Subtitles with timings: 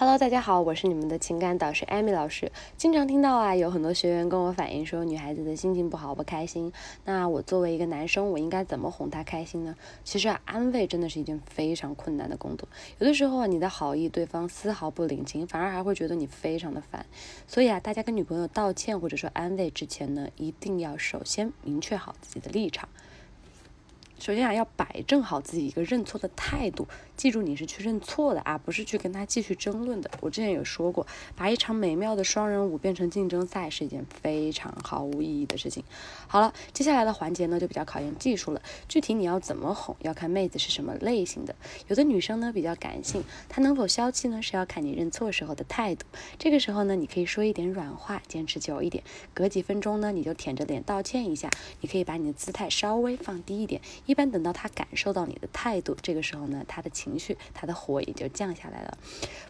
[0.00, 2.52] Hello，大家好，我是你们的情感导师艾米老师。
[2.76, 6.72] 经常听到啊，有很多学员跟我反映说，女孩子的心情不好，不开心。
[7.04, 9.74] 那我作为一个男生，我应该怎么哄她开心呢？
[10.04, 12.68] 其实啊，安慰真的是一件非常困难的工作。
[13.00, 17.04] 有的时候啊，你的好意对方丝毫不领情，反而还会觉得你非常的烦。
[17.48, 22.88] 所以啊，大家跟女朋友道歉或者说安慰之前呢，一定要首先明确好自己的立场。
[24.18, 26.86] 首先啊，要摆正好自己一个认错的态度。
[27.16, 30.10] 记住，你是去认错的啊，不是去跟他继续争论的。
[30.20, 31.06] 我之前有说过，
[31.36, 35.82] 把一场美妙的双人舞变成竞争赛是一件非常毫无意义的事情。
[36.26, 38.60] 好了，接下来的环节呢就比较考验技术了。
[38.88, 41.54] 具体你要怎么哄，要看妹子是什么类型的。
[41.88, 46.06] 有的女生呢比较感性，她能否消气呢是要看你认错时候的态度。
[46.38, 49.02] 这个时候呢，你可以说一点软话，坚持久一点。
[49.32, 51.48] 隔几分钟呢，你就舔着脸道歉一下。
[51.80, 53.80] 你可以把你的姿态稍微放低一点。
[54.08, 57.16] 一般等到她感受到你的态度，这个时候呢，她的情。
[57.18, 58.96] 绪，他的火也就降下来了。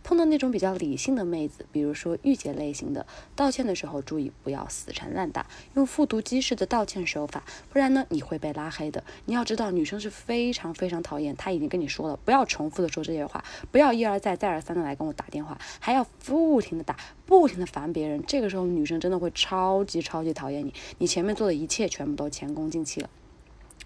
[0.03, 9.05] 碰到那种比较理性的妹子，比如说御姐类型的，道歉的时候注意不要死缠烂打，用复读机式的道歉手法，不然呢你会被拉黑的。
[9.27, 18.25] 你要知道，女生是非常非常讨厌，她已经跟你说了，不要重复的说这些话，不要一而再再而三的来跟我打电话，还要不停的打，不停的烦别人。
[18.27, 23.11] 这个时候女生真的会超级超级讨厌你，你前面做的一切全部都前功尽弃了。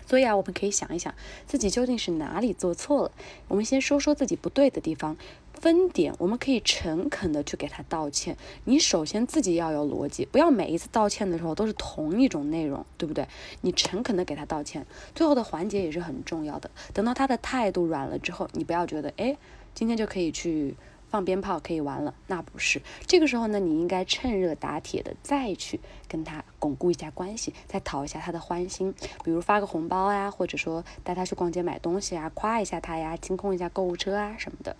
[0.07, 1.15] 所以啊，我们可以想一想，
[1.47, 3.13] 自己究竟是哪里做错了。
[3.49, 5.17] 我们先说说自己不对的地方，
[5.55, 8.37] 分点，我们可以诚恳的去给他道歉。
[8.65, 13.27] 你首先自己要有逻辑，不要每一次道歉的时候都是同一种内容，对不对？
[13.61, 16.71] 你诚恳的给他道歉，最后的环节也是很重要的。
[16.93, 19.37] 等到他的态度软了之后，你不要觉得，哎，
[19.75, 20.75] 今天就可以去。
[21.13, 22.81] 放鞭炮可以玩了，那不是。
[23.07, 25.79] 这个时候呢，你应该趁热打铁的再去
[26.09, 28.95] 跟他巩固一下关系，再讨一下他的欢心。
[29.25, 34.77] 比如发个红包呀，或者说带他去逛街买东西啊，夸一下他呀，清空一下购物车啊什么的。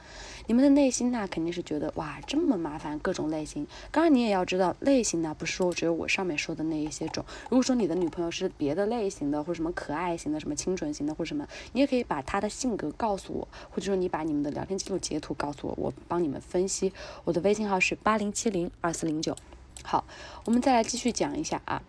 [0.47, 3.67] 你们的内心呢，肯定是觉得哇，这么麻烦，各种类型。
[3.91, 7.23] 当然你也要知道，类型呢不是说只有我上面说的那一些种。
[7.51, 16.23] 如果说你的女朋友是别的类型的，或者什么可爱型的，什么清纯型的，或者什么，你也可以把她的性格告诉我，或者说你把你们的聊天记录截图告诉我，我帮。
[16.23, 16.93] 你们分析，
[17.25, 19.37] 我的微信号是八零七零二四零九。
[19.85, 20.05] 好，
[20.45, 21.83] 我们再来继续讲一下啊，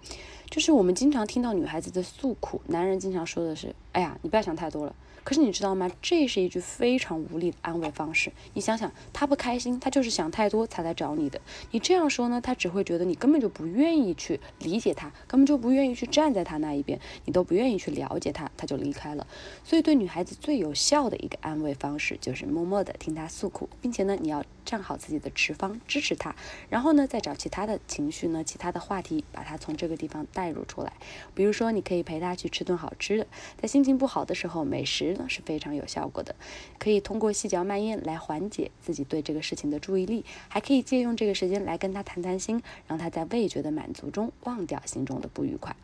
[0.54, 5.90] 就是我们经常听到女孩子的诉苦，男人经常说的是：“哎呀，你不要想太多了。”可是你知道吗？
[6.02, 8.32] 这是一句非常无力的安慰方式。
[8.54, 11.40] 你想想，他不开心，他就是想太多才来找你的。
[11.72, 19.26] 你这样说呢，他只会觉得你根本就不愿意去理解他，根本就不愿意去站在他那一边，你都不愿意去了解他，他就离开了。
[19.64, 26.36] 所以，对女孩子最有效的一个安慰方式，就是默默的听她诉苦，并且呢，你要站好自己的持方，支持她。
[26.70, 30.94] 然后呢，再找其他的情绪呢，其他的话题，把她从这个地方带入出来。
[31.36, 33.28] 比如说，你可以陪他去吃顿好吃的，
[33.62, 35.28] 在心情不好的时候，美食呢。
[35.34, 36.36] 是非常有效果的，
[36.78, 45.76] 可以通过细嚼慢咽来缓解自己对这个事情的注意力，还可以借用这个时间来跟他谈谈心，让他在味觉的满足中忘掉心中的不愉快。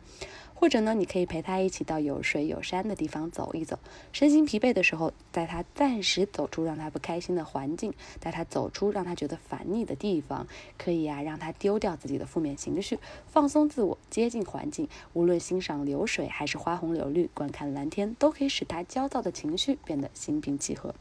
[0.60, 3.78] 或者呢，你可以陪他一起到有水有山的地方走一走，
[4.12, 14.86] 身心疲惫的时候，带他暂时走出让他不开心的环境，带他走出让他觉得烦腻的地方，可以呀，让他丢掉自己的负面情绪，放松自我，接近环境。
[15.14, 20.94] 无论欣赏流水还是花红柳绿，观看蓝天，都可以使他焦躁的情绪变得心平气和。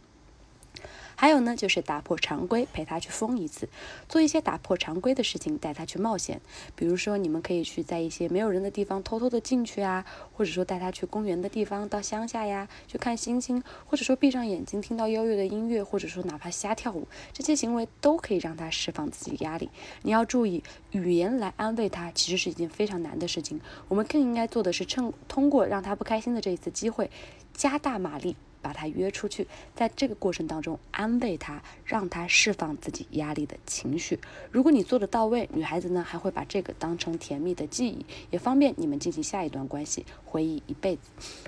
[1.19, 3.67] 还有呢，就是打破常规，陪他去疯一次，
[4.07, 6.39] 做一些打破常规的事情，带他去冒险。
[6.77, 19.69] 比如说，你们可以去在一些没有人的地方偷偷的进去啊，或者说带他去公园的地方，到乡下呀，去看星星，或者说闭上眼睛听到优越的音乐，或者说哪怕瞎跳舞，这些行为都可以让他释放自己的压力。
[20.03, 23.59] 你要注意，语言来安慰他，其实是一件非常难的事情。
[23.89, 27.11] 我们更应该做的是，趁通过让他不开心的这一次机会，
[27.53, 28.37] 加大马力。
[28.61, 34.19] 把他约出去，在这个过程当中安慰他，让他释放自己压力的情绪。
[34.51, 41.01] 如果你做的到位，女孩子呢还会把这个当成甜蜜的记忆，也方便你们进行下一段关系，回忆一辈子。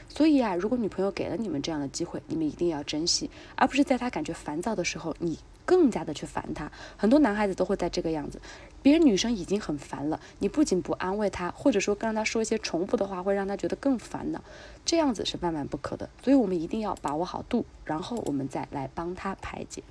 [0.09, 5.37] 所以啊，如果女朋友给了你们这样的机会，你们一定要珍惜，而不是在她感觉烦躁的时候，你。
[5.71, 8.41] 更加的去烦他，很多男孩子都会在这个样子，
[8.81, 14.43] 别人女生已经很烦了，你不仅不安慰他，或者说跟他说一些重复的话，会让他觉得更烦恼，
[14.83, 19.81] 这样子是万万不可的，所以我们一定要把握好度，然后我们再来帮他排解。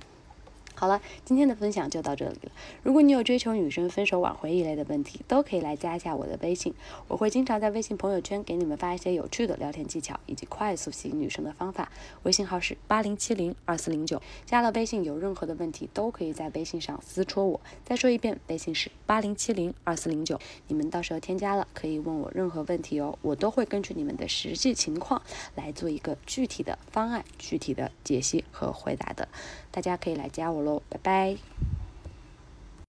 [0.73, 2.51] 好了，今天的分享就到这里了。
[2.81, 6.73] 如果你有追求女生分手挽回一类的问题，都可以来加一下我的微信，
[7.07, 11.91] 我会经常在微信朋友圈给你们发一些有趣的聊天技巧以及快速吸引女生的方法。
[12.23, 17.61] 微信号是八零七零二四零九，加了微信有任何的问题都可以在微信上私戳我。
[17.85, 25.21] 再说一遍，微信是八零七零二四零九，你们到时候添加了可以问我任何问题哦，我都会根据你们的实际情况
[25.55, 29.27] 来做一个具体的方案、具体的解析和回答的。
[29.69, 30.81] 大家可以来加我喽。
[30.89, 31.70] 拜拜。